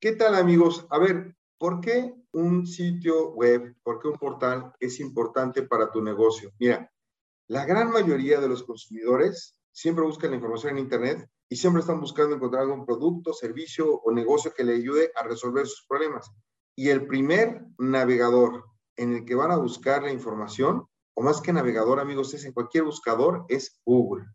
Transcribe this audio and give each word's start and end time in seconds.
¿Qué 0.00 0.12
tal 0.12 0.36
amigos? 0.36 0.86
A 0.90 0.98
ver, 1.00 1.34
¿por 1.58 1.80
qué 1.80 2.14
un 2.30 2.68
sitio 2.68 3.32
web, 3.32 3.74
por 3.82 4.00
qué 4.00 4.06
un 4.06 4.14
portal 4.14 4.72
es 4.78 5.00
importante 5.00 5.64
para 5.64 5.90
tu 5.90 6.00
negocio? 6.00 6.52
Mira, 6.60 6.88
la 7.48 7.64
gran 7.66 7.90
mayoría 7.90 8.38
de 8.38 8.48
los 8.48 8.62
consumidores 8.62 9.58
siempre 9.72 10.04
buscan 10.04 10.30
la 10.30 10.36
información 10.36 10.74
en 10.74 10.84
Internet 10.84 11.28
y 11.48 11.56
siempre 11.56 11.80
están 11.80 12.00
buscando 12.00 12.36
encontrar 12.36 12.62
algún 12.62 12.86
producto, 12.86 13.32
servicio 13.32 13.92
o 13.92 14.12
negocio 14.12 14.54
que 14.56 14.62
le 14.62 14.74
ayude 14.74 15.10
a 15.16 15.24
resolver 15.24 15.66
sus 15.66 15.84
problemas. 15.88 16.30
Y 16.76 16.90
el 16.90 17.08
primer 17.08 17.62
navegador 17.76 18.66
en 18.94 19.14
el 19.14 19.24
que 19.24 19.34
van 19.34 19.50
a 19.50 19.56
buscar 19.56 20.04
la 20.04 20.12
información, 20.12 20.86
o 21.14 21.22
más 21.22 21.40
que 21.40 21.52
navegador, 21.52 21.98
amigos, 21.98 22.32
es 22.34 22.44
en 22.44 22.52
cualquier 22.52 22.84
buscador, 22.84 23.46
es 23.48 23.80
Google. 23.84 24.26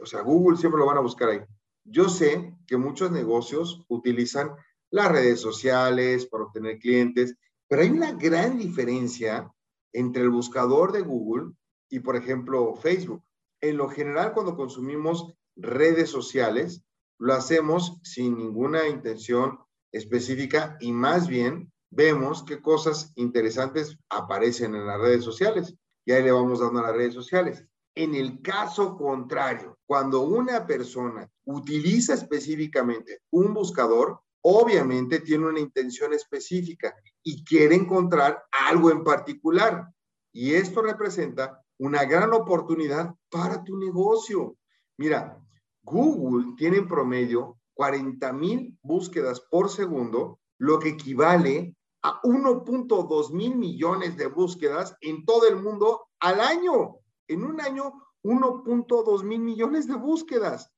o 0.00 0.06
sea, 0.06 0.22
Google 0.22 0.56
siempre 0.56 0.78
lo 0.78 0.86
van 0.86 0.96
a 0.96 1.02
buscar 1.02 1.28
ahí. 1.28 1.40
Yo 1.84 2.08
sé 2.08 2.54
que 2.66 2.78
muchos 2.78 3.10
negocios 3.10 3.84
utilizan 3.88 4.54
las 4.90 5.10
redes 5.10 5.40
sociales 5.40 6.26
para 6.26 6.44
obtener 6.44 6.78
clientes, 6.78 7.34
pero 7.68 7.82
hay 7.82 7.90
una 7.90 8.12
gran 8.12 8.58
diferencia 8.58 9.50
entre 9.92 10.22
el 10.22 10.30
buscador 10.30 10.92
de 10.92 11.02
Google 11.02 11.52
y, 11.90 12.00
por 12.00 12.16
ejemplo, 12.16 12.74
Facebook. 12.76 13.22
En 13.60 13.76
lo 13.76 13.88
general, 13.88 14.32
cuando 14.32 14.56
consumimos 14.56 15.34
redes 15.56 16.10
sociales, 16.10 16.82
lo 17.18 17.34
hacemos 17.34 17.98
sin 18.02 18.36
ninguna 18.36 18.88
intención 18.88 19.58
específica 19.92 20.76
y 20.80 20.92
más 20.92 21.26
bien 21.26 21.72
vemos 21.90 22.44
qué 22.44 22.60
cosas 22.60 23.12
interesantes 23.16 23.98
aparecen 24.08 24.74
en 24.74 24.86
las 24.86 25.00
redes 25.00 25.24
sociales. 25.24 25.74
Y 26.04 26.12
ahí 26.12 26.22
le 26.22 26.32
vamos 26.32 26.60
dando 26.60 26.80
a 26.80 26.84
las 26.84 26.94
redes 26.94 27.14
sociales. 27.14 27.64
En 27.94 28.14
el 28.14 28.40
caso 28.40 28.96
contrario, 28.96 29.76
cuando 29.86 30.20
una 30.20 30.66
persona 30.66 31.28
utiliza 31.44 32.14
específicamente 32.14 33.22
un 33.30 33.52
buscador, 33.52 34.20
obviamente 34.42 35.20
tiene 35.20 35.46
una 35.46 35.60
intención 35.60 36.12
específica 36.12 36.94
y 37.22 37.44
quiere 37.44 37.74
encontrar 37.74 38.44
algo 38.68 38.90
en 38.90 39.04
particular. 39.04 39.88
Y 40.32 40.54
esto 40.54 40.82
representa 40.82 41.62
una 41.78 42.04
gran 42.04 42.32
oportunidad 42.32 43.14
para 43.30 43.62
tu 43.64 43.76
negocio. 43.76 44.56
Mira, 44.96 45.38
Google 45.82 46.54
tiene 46.56 46.78
en 46.78 46.88
promedio 46.88 47.58
40 47.74 48.32
mil 48.32 48.78
búsquedas 48.82 49.40
por 49.40 49.70
segundo, 49.70 50.40
lo 50.58 50.78
que 50.78 50.90
equivale 50.90 51.76
a 52.02 52.20
1.2 52.22 53.32
mil 53.32 53.56
millones 53.56 54.16
de 54.16 54.26
búsquedas 54.26 54.96
en 55.00 55.24
todo 55.24 55.48
el 55.48 55.56
mundo 55.56 56.08
al 56.20 56.40
año. 56.40 56.96
En 57.28 57.44
un 57.44 57.60
año, 57.60 57.92
1.2 58.24 59.22
mil 59.22 59.40
millones 59.40 59.86
de 59.86 59.94
búsquedas. 59.94 60.72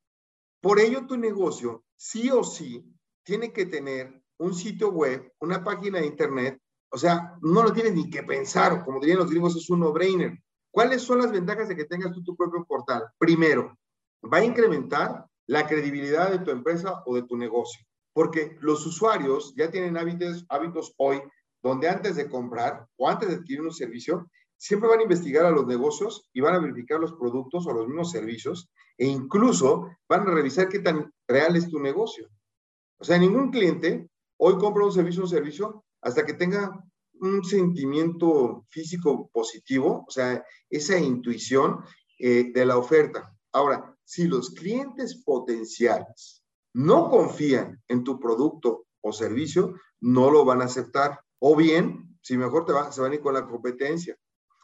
Por 0.61 0.79
ello, 0.79 1.07
tu 1.07 1.17
negocio, 1.17 1.85
sí 1.97 2.31
o 2.31 2.45
sí, 2.45 2.85
tiene 3.23 3.53
que 3.53 3.67
tener 3.67 4.23
un 4.39 4.55
sitio 4.55 4.91
web, 4.91 5.33
una 5.41 5.63
página 5.63 6.01
de 6.01 6.07
internet. 6.07 6.59
O 6.91 6.99
sea, 6.99 7.39
no 7.43 7.63
lo 7.63 7.73
tienes 7.73 7.95
ni 7.95 8.11
que 8.11 8.23
pensar. 8.23 8.85
Como 8.85 9.01
dirían 9.01 9.19
los 9.19 9.31
gringos, 9.31 9.57
es 9.57 9.69
un 9.71 9.81
no-brainer. 9.81 10.39
¿Cuáles 10.71 11.03
son 11.03 11.19
las 11.19 11.33
ventajas 11.33 11.69
de 11.69 11.77
que 11.77 11.85
tengas 11.85 12.13
tú 12.13 12.23
tu 12.23 12.37
propio 12.37 12.65
portal? 12.65 13.05
Primero, 13.19 13.77
va 14.23 14.39
a 14.39 14.45
incrementar 14.45 15.27
la 15.47 15.67
credibilidad 15.67 16.31
de 16.31 16.39
tu 16.39 16.51
empresa 16.51 17.03
o 17.07 17.17
de 17.17 17.25
tu 17.25 17.37
negocio, 17.37 17.85
porque 18.13 18.57
los 18.61 18.87
usuarios 18.87 19.53
ya 19.57 19.71
tienen 19.71 19.97
hábitos, 19.97 20.47
hábitos 20.49 20.95
hoy 20.97 21.21
donde 21.63 21.89
antes 21.89 22.17
de 22.17 22.29
comprar 22.29 22.87
o 22.97 23.09
antes 23.09 23.29
de 23.29 23.35
adquirir 23.35 23.63
un 23.63 23.73
servicio, 23.73 24.31
siempre 24.57 24.89
van 24.89 25.01
a 25.01 25.03
investigar 25.03 25.45
a 25.45 25.51
los 25.51 25.67
negocios 25.67 26.29
y 26.33 26.41
van 26.41 26.55
a 26.55 26.59
verificar 26.61 27.01
los 27.01 27.13
productos 27.15 27.67
o 27.67 27.73
los 27.73 27.87
mismos 27.87 28.11
servicios 28.11 28.71
e 28.97 29.07
incluso 29.07 29.91
van 30.09 30.29
a 30.29 30.31
revisar 30.31 30.69
qué 30.69 30.79
tan 30.79 31.13
real 31.27 31.57
es 31.57 31.69
tu 31.69 31.81
negocio. 31.81 32.29
O 33.01 33.05
sea, 33.05 33.19
ningún 33.19 33.51
cliente 33.51 34.09
hoy 34.37 34.59
compra 34.59 34.85
un 34.85 34.93
servicio, 34.93 35.23
un 35.23 35.29
servicio, 35.29 35.85
hasta 36.03 36.25
que 36.25 36.35
tenga 36.35 36.85
un 37.21 37.45
sentimiento 37.45 38.67
físico 38.69 39.29
positivo, 39.33 40.05
o 40.07 40.11
sea, 40.11 40.45
esa 40.69 40.99
intuición 40.99 41.81
eh, 42.19 42.53
de 42.53 42.65
la 42.65 42.77
oferta. 42.79 43.35
Ahora, 43.53 43.97
si 44.05 44.27
los 44.27 44.51
clientes 44.51 45.23
potenciales 45.25 46.43
no 46.75 47.11
confían 47.11 47.83
en 47.89 48.05
tu 48.05 48.19
producto 48.19 48.87
o 49.01 49.13
servicio, 49.13 49.75
no 50.01 50.31
lo 50.31 50.45
van 50.45 50.63
a 50.63 50.67
aceptar. 50.67 51.21
O 51.39 51.57
bien, 51.57 52.19
si 52.23 52.37
mejor 52.37 52.65
te 52.65 52.73
va, 52.73 52.93
se 52.93 53.01
van 53.01 53.13
a 53.13 53.15
ir 53.15 53.21
con 53.21 53.35
la 53.35 53.47
competencia. 53.47 54.17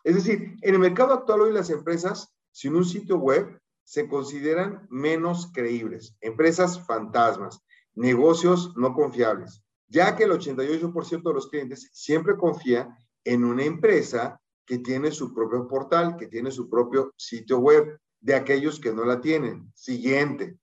Es 0.05 0.15
decir, 0.15 0.57
en 0.63 0.75
el 0.75 0.81
mercado 0.81 1.15
actual 1.15 1.41
hoy 1.41 1.53
las 1.53 1.71
empresas 1.71 2.35
sin 2.53 2.77
un 2.77 2.85
sitio 2.85 3.19
web 3.19 3.61
se 3.85 4.09
consideran 4.09 4.87
menos 4.91 5.51
creíbles, 5.53 6.17
empresas 6.21 6.85
fantasmas, 6.87 7.61
negocios 7.97 8.73
no 8.77 8.95
confiables 8.95 9.63
ya 9.89 10.17
que 10.17 10.25
el 10.25 10.33
88% 10.33 11.23
de 11.23 11.35
los 11.35 11.49
clientes 11.49 11.89
siempre 11.93 12.37
confía 12.37 12.89
en 13.25 13.45
una 13.45 13.65
empresa 13.65 14.41
que 14.65 14.79
tiene 14.79 15.13
su 15.13 15.33
propio 15.33 15.67
portal, 15.69 16.17
que 16.17 16.27
tiene 16.27 16.51
su 16.51 16.69
propio 16.69 17.13
sitio 17.17 17.59
web, 17.59 17.99
de 18.21 18.35
aquellos 18.35 18.81
que 18.81 18.93
no 18.93 19.05
la 19.05 19.21
tienen. 19.21 19.71
Siguiente. 19.75 20.59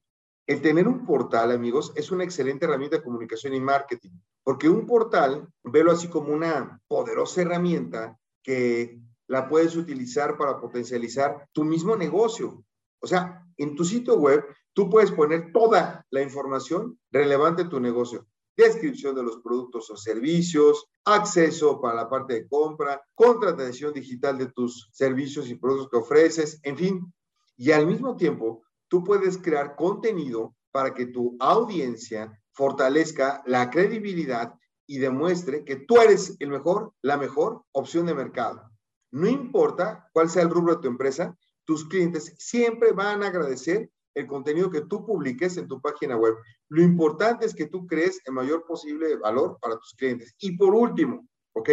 El 0.46 0.62
tener 0.62 0.88
un 0.88 1.06
portal, 1.06 1.52
amigos, 1.52 1.94
es 1.96 2.12
una 2.12 2.26
excelente 2.26 2.66
herramienta 2.66 2.98
de 2.98 3.04
comunicación 3.04 3.54
y 3.54 3.62
marketing, 3.62 4.12
porque 4.44 4.68
un 4.68 4.86
portal, 4.86 5.48
velo 5.64 5.92
así 5.92 6.10
como 6.10 6.34
una 6.34 6.82
poderosa 6.88 7.42
herramienta 7.42 8.18
que 8.42 9.00
la 9.28 9.48
puedes 9.48 9.78
utilizar 9.78 10.38
para 10.38 10.60
potencializar 10.60 11.48
tu 11.54 11.64
mismo 11.64 11.96
negocio. 11.96 12.66
O 13.00 13.08
sea, 13.08 13.46
en 13.56 13.76
tu 13.76 13.86
sitio 13.86 14.18
web, 14.18 14.44
tú 14.74 14.90
puedes 14.90 15.12
poner 15.12 15.52
toda 15.52 16.06
la 16.10 16.22
información 16.22 17.00
relevante 17.12 17.64
de 17.64 17.70
tu 17.70 17.80
negocio 17.80 18.28
descripción 18.56 19.16
de 19.16 19.24
los 19.24 19.38
productos 19.38 19.90
o 19.90 19.98
servicios, 19.98 20.86
acceso 21.06 21.82
para 21.82 21.96
la 21.96 22.10
parte 22.10 22.34
de 22.34 22.48
compra, 22.48 23.02
contratación 23.16 23.94
digital 23.94 24.38
de 24.38 24.48
tus 24.48 24.90
servicios 24.92 25.50
y 25.50 25.56
productos 25.56 25.90
que 25.90 25.98
ofreces, 25.98 26.60
en 26.64 26.78
fin. 26.78 27.14
Y 27.58 27.72
al 27.72 27.88
mismo 27.88 28.16
tiempo, 28.16 28.64
tú 28.88 29.04
puedes 29.04 29.38
crear 29.38 29.76
contenido 29.76 30.56
para 30.72 30.94
que 30.94 31.08
tu 31.08 31.36
audiencia 31.40 32.40
fortalezca 32.52 33.42
la 33.46 33.70
credibilidad 33.70 34.54
y 34.86 35.00
demuestre 35.00 35.64
que 35.64 35.78
tú 35.78 35.98
eres 35.98 36.36
el 36.40 36.50
mejor, 36.50 36.94
la 37.02 37.18
mejor 37.18 37.64
opción 37.72 38.06
de 38.06 38.14
mercado. 38.14 38.70
No 39.12 39.28
importa 39.28 40.10
cuál 40.14 40.30
sea 40.30 40.44
el 40.44 40.50
rubro 40.50 40.76
de 40.76 40.82
tu 40.82 40.88
empresa, 40.88 41.38
tus 41.66 41.88
clientes 41.88 42.36
siempre 42.38 42.92
van 42.92 43.24
a 43.24 43.28
agradecer 43.28 43.90
el 44.16 44.28
contenido 44.28 44.70
que 44.70 44.82
tú 44.82 45.06
publiques 45.06 45.58
en 45.58 45.68
tu 45.68 45.82
página 45.82 46.18
web. 46.18 46.36
Lo 46.70 46.82
importante 46.82 47.46
es 47.46 47.54
que 47.54 47.68
tú 47.68 47.86
crees 47.88 48.22
el 48.26 48.34
mayor 48.34 48.66
posible 48.66 49.18
valor 49.18 49.58
para 49.62 49.78
tus 49.78 49.94
clientes. 49.96 50.36
Y 50.40 50.58
por 50.58 50.74
último, 50.74 51.28
¿ok? 51.54 51.70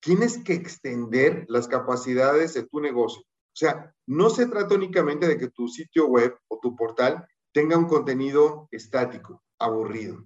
Tienes 0.00 0.38
que 0.38 0.54
extender 0.54 1.44
las 1.48 1.68
capacidades 1.68 2.54
de 2.54 2.64
tu 2.64 2.80
negocio. 2.80 3.22
O 3.22 3.56
sea, 3.58 3.92
no 4.06 4.30
se 4.30 4.46
trata 4.46 4.76
únicamente 4.76 5.26
de 5.26 5.36
que 5.36 5.48
tu 5.48 5.68
sitio 5.68 6.06
web 6.06 6.36
o 6.48 6.58
tu 6.60 6.76
portal 6.76 7.26
tenga 7.52 7.76
un 7.76 7.86
contenido 7.86 8.68
estático, 8.70 9.42
aburrido, 9.58 10.24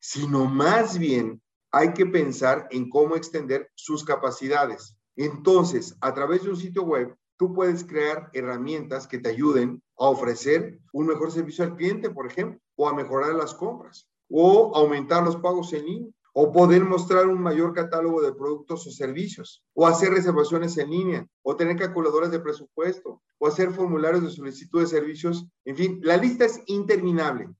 sino 0.00 0.44
más 0.44 0.98
bien 0.98 1.40
hay 1.72 1.94
que 1.94 2.06
pensar 2.06 2.68
en 2.70 2.90
cómo 2.90 3.16
extender 3.16 3.70
sus 3.74 4.04
capacidades. 4.04 4.96
Entonces, 5.16 5.96
a 6.00 6.12
través 6.12 6.42
de 6.42 6.50
un 6.50 6.56
sitio 6.56 6.82
web, 6.82 7.16
tú 7.38 7.54
puedes 7.54 7.84
crear 7.84 8.28
herramientas 8.34 9.06
que 9.06 9.18
te 9.18 9.30
ayuden 9.30 9.82
a 10.00 10.08
ofrecer 10.08 10.80
un 10.94 11.06
mejor 11.06 11.30
servicio 11.30 11.62
al 11.62 11.76
cliente, 11.76 12.08
por 12.08 12.26
ejemplo, 12.26 12.58
o 12.74 12.88
a 12.88 12.94
mejorar 12.94 13.34
las 13.34 13.54
compras, 13.54 14.08
o 14.30 14.74
aumentar 14.74 15.22
los 15.22 15.36
pagos 15.36 15.74
en 15.74 15.84
línea, 15.84 16.12
o 16.32 16.50
poder 16.50 16.84
mostrar 16.84 17.26
un 17.26 17.42
mayor 17.42 17.74
catálogo 17.74 18.22
de 18.22 18.32
productos 18.32 18.86
o 18.86 18.90
servicios, 18.90 19.62
o 19.74 19.86
hacer 19.86 20.10
reservaciones 20.10 20.78
en 20.78 20.90
línea, 20.90 21.26
o 21.42 21.54
tener 21.54 21.76
calculadores 21.76 22.30
de 22.30 22.40
presupuesto, 22.40 23.20
o 23.38 23.46
hacer 23.46 23.72
formularios 23.72 24.22
de 24.22 24.30
solicitud 24.30 24.80
de 24.80 24.86
servicios. 24.86 25.46
En 25.66 25.76
fin, 25.76 26.00
la 26.02 26.16
lista 26.16 26.46
es 26.46 26.62
interminable. 26.66 27.50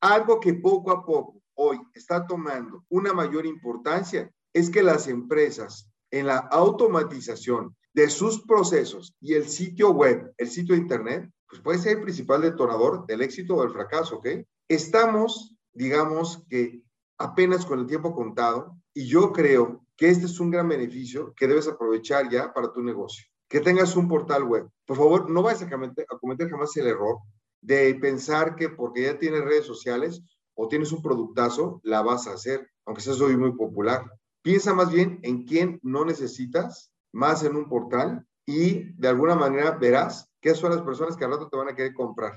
Algo 0.00 0.40
que 0.40 0.54
poco 0.54 0.92
a 0.92 1.04
poco 1.04 1.42
hoy 1.54 1.78
está 1.92 2.26
tomando 2.26 2.82
una 2.88 3.12
mayor 3.12 3.44
importancia 3.44 4.30
es 4.54 4.70
que 4.70 4.82
las 4.82 5.06
empresas 5.06 5.90
en 6.10 6.28
la 6.28 6.38
automatización 6.38 7.76
de 7.92 8.08
sus 8.08 8.42
procesos 8.46 9.14
y 9.20 9.34
el 9.34 9.46
sitio 9.46 9.90
web, 9.90 10.32
el 10.38 10.48
sitio 10.48 10.74
internet, 10.74 11.30
pues 11.50 11.60
puede 11.60 11.78
ser 11.78 11.96
el 11.96 12.02
principal 12.02 12.42
detonador 12.42 13.06
del 13.06 13.22
éxito 13.22 13.56
o 13.56 13.62
del 13.62 13.72
fracaso, 13.72 14.18
¿ok? 14.18 14.28
Estamos, 14.68 15.56
digamos 15.72 16.44
que 16.48 16.82
apenas 17.18 17.66
con 17.66 17.80
el 17.80 17.86
tiempo 17.86 18.14
contado 18.14 18.76
y 18.94 19.06
yo 19.06 19.32
creo 19.32 19.84
que 19.96 20.08
este 20.08 20.26
es 20.26 20.38
un 20.38 20.50
gran 20.50 20.68
beneficio 20.68 21.34
que 21.36 21.48
debes 21.48 21.66
aprovechar 21.66 22.30
ya 22.30 22.52
para 22.54 22.72
tu 22.72 22.82
negocio. 22.82 23.26
Que 23.48 23.60
tengas 23.60 23.96
un 23.96 24.06
portal 24.06 24.44
web. 24.44 24.68
Por 24.86 24.96
favor, 24.96 25.28
no 25.28 25.42
vayas 25.42 25.62
a 25.62 25.68
cometer, 25.68 26.48
jamás 26.48 26.76
el 26.76 26.86
error 26.86 27.18
de 27.60 27.96
pensar 27.96 28.54
que 28.54 28.68
porque 28.68 29.02
ya 29.02 29.18
tienes 29.18 29.44
redes 29.44 29.66
sociales 29.66 30.22
o 30.54 30.68
tienes 30.68 30.92
un 30.92 31.02
productazo, 31.02 31.80
la 31.82 32.00
vas 32.00 32.28
a 32.28 32.34
hacer, 32.34 32.70
aunque 32.86 33.02
seas 33.02 33.20
hoy 33.20 33.36
muy 33.36 33.52
popular. 33.52 34.04
Piensa 34.40 34.72
más 34.72 34.90
bien 34.90 35.18
en 35.22 35.44
quién 35.44 35.80
no 35.82 36.04
necesitas 36.04 36.92
más 37.12 37.42
en 37.42 37.56
un 37.56 37.68
portal 37.68 38.24
y 38.46 38.92
de 38.94 39.08
alguna 39.08 39.34
manera 39.34 39.72
verás 39.72 40.29
qué 40.40 40.54
son 40.54 40.70
las 40.70 40.82
personas 40.82 41.16
que 41.16 41.24
al 41.24 41.32
rato 41.32 41.48
te 41.48 41.56
van 41.56 41.68
a 41.68 41.74
querer 41.74 41.94
comprar. 41.94 42.34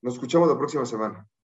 Nos 0.00 0.14
escuchamos 0.14 0.48
la 0.48 0.58
próxima 0.58 0.84
semana. 0.84 1.26